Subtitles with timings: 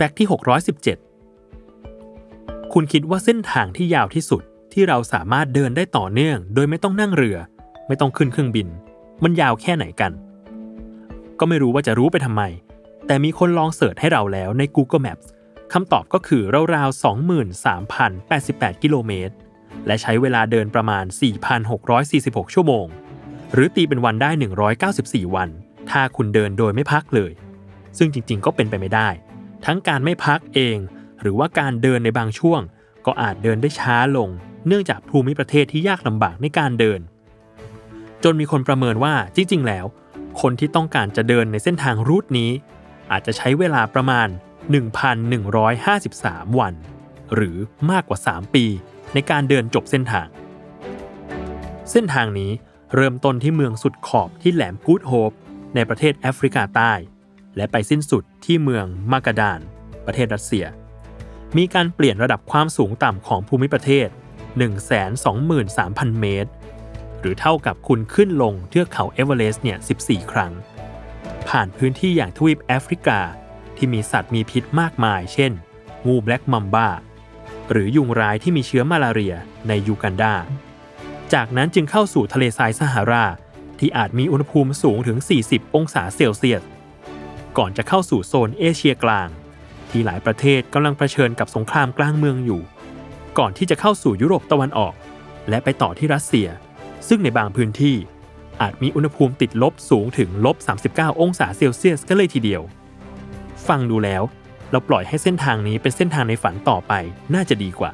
[0.00, 0.28] แฟกต์ที่
[1.14, 7.36] 617 คุณคิดว่าเส้นทางที่ยาวที่สุดที่เราสามารถเดินได้ต่อเนื่อง โดยไม่ต้องนั่งเรือ
[7.88, 8.68] ไม่ต้องขึ้นเครื่องบิน
[9.22, 10.12] มันยาวแค่ไหนกัน
[11.38, 12.42] ก็ไม่รู้ว่าจะรู้ไปทำไม
[13.06, 15.26] แต่มีคนลองเสิร์ชให้เราแล้วใน Google Maps
[15.72, 16.42] คำตอบก็คือ
[16.74, 17.04] ราวๆ
[17.72, 19.34] 23,088 กิโลเมตร
[19.86, 21.04] และใช้เวลาเดินประมาณ
[21.78, 22.86] 4,646 ชั่วโมง
[23.52, 24.30] หรือตีเป็นวันได้
[24.82, 25.48] 194 วัน
[25.90, 27.32] ถ้าคุณเดินโดยไม่พักเลย
[27.98, 29.10] ซึ่งจริงๆ ก็เป็นไปไม่ได้
[29.64, 30.78] ทั้งการไม่พักเอง
[31.20, 32.60] หรือว่าการเดินในบางช่วง
[33.06, 34.28] ก็อาจเดินได้ช้าลง
[34.66, 37.00] เนื่องจากภูมิประเทศที่ยากลำบากในการเดิน
[38.24, 39.86] จนมีคนประเมินว่าจริง ๆ แล้ว
[40.40, 42.50] คนที่ต้องการจะเดินในเส้นทางรูทนี้
[43.10, 44.28] อาจจะใช้เวลาประมาณ
[45.48, 46.74] 1,153 วัน
[47.34, 47.56] หรือ
[47.90, 48.64] มากกว่า 3 ปี
[49.14, 50.28] ในการเดินจบเส้นทาง
[51.90, 52.50] เส้นทางนี้
[52.94, 55.32] เริ่มต้นที่เมืองสุดขอบที่แหลมกูดโฮป
[55.74, 56.92] ในประเทศแอฟริกาใต้
[57.58, 59.60] และไปสิ้นสุดที่เมืองมากาดาน
[60.06, 60.64] ประเทศรัสเซีย
[61.56, 64.08] มีการเปลี่ยนระดับความสูงต่ำของภูมิประเทศ
[64.94, 66.50] 123,000 เมตร
[67.20, 70.52] หรือเท่ากับคุณขึ้นลงเทือกเขาเอเวอเรสต์เนี่ย 14 ครั้ง
[71.48, 73.20] ผ่านพื้นที่อย่างทวีปแอฟริกา
[73.76, 75.52] ที่มีสัตว์มีพิษมากมาย เช่น
[76.06, 76.88] งูแบล็กมัมบ้า
[77.70, 79.34] หรือยุงร้ายที่มีเชื้อมาลาเรีย
[79.68, 80.34] ในยูกันดา
[81.32, 83.26] จากนั้นจึงเข้าสู่ทะเลทรายซาฮารา
[83.78, 86.62] ที่อาจมีอุณหภูมิสูงถึง 40 องศาเซลเซียส
[87.58, 89.28] ก่อนจะเข้าสู่โซนเอเชียกลาง
[89.90, 92.62] ที่หลายประเทศกำลังเผชิญกับสงครามกลางเมืองอยู่
[93.38, 94.94] ก่อนที่จะเข้าสู่ยุโรปตะวันออก
[95.48, 96.48] และไปต่อที่รัสเซีย
[97.08, 97.96] ซึ่งในบางพื้นที่
[98.60, 100.56] อาจมีอุณหภูมิติดลบสูงถึงลบ
[100.88, 102.62] 39 องศาเซลเซียสก็เลยทีเดียว
[103.68, 104.22] ฟังดูแล้ว
[104.70, 106.92] เราปล่อยให้เส้นทางนี้เป็นเส้นทางในฝันต่อไป
[107.34, 107.92] น่าจะดีกว่า